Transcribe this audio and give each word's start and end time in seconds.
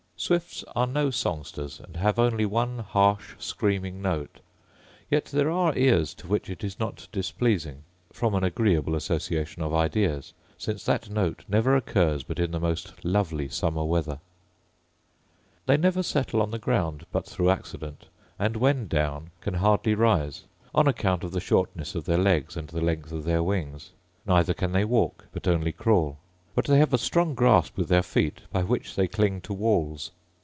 Swifts 0.17 0.63
are 0.75 0.85
no 0.85 1.09
songsters, 1.09 1.79
and 1.79 1.95
have 1.97 2.19
only 2.19 2.45
one 2.45 2.77
harsh 2.77 3.33
screaming 3.39 4.03
note; 4.03 4.39
yet 5.09 5.25
there 5.25 5.49
are 5.49 5.75
ears 5.75 6.13
to 6.13 6.27
which 6.27 6.47
it 6.47 6.63
is 6.63 6.79
not 6.79 7.07
displeasing, 7.11 7.81
from 8.13 8.35
an 8.35 8.43
agreeable 8.43 8.93
association 8.93 9.63
of 9.63 9.73
ideas, 9.73 10.33
since 10.59 10.85
that 10.85 11.09
note 11.09 11.43
never 11.47 11.75
occurs 11.75 12.21
but 12.21 12.37
in 12.37 12.51
the 12.51 12.59
most 12.59 13.03
lovely 13.03 13.49
summer 13.49 13.83
weather. 13.83 14.19
They 15.65 15.75
never 15.75 16.03
settle 16.03 16.39
on 16.43 16.51
the 16.51 16.59
ground 16.59 17.07
but 17.11 17.25
through 17.25 17.49
accident; 17.49 18.05
and 18.37 18.55
when 18.55 18.87
down 18.87 19.31
can 19.41 19.55
hardly 19.55 19.95
rise, 19.95 20.43
on 20.71 20.87
account 20.87 21.23
of 21.23 21.31
the 21.31 21.41
shortness 21.41 21.95
of 21.95 22.05
their 22.05 22.19
legs 22.19 22.55
and 22.55 22.67
the 22.69 22.79
length 22.79 23.11
of 23.11 23.23
their 23.23 23.41
wings: 23.41 23.89
neither 24.27 24.53
can 24.53 24.71
they 24.71 24.85
walk, 24.85 25.25
but 25.33 25.47
only 25.47 25.71
crawl; 25.71 26.19
but 26.53 26.65
they 26.65 26.77
have 26.79 26.93
a 26.93 26.97
strong 26.97 27.33
grasp 27.33 27.77
with 27.77 27.87
their 27.87 28.03
feet, 28.03 28.39
by 28.51 28.61
which 28.61 28.95
they 28.95 29.07
cling 29.07 29.39
to 29.39 29.53
walls. 29.53 30.11